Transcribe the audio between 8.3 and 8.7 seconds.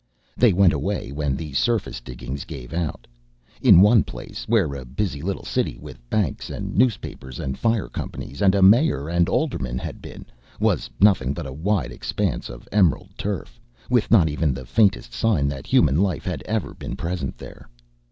and a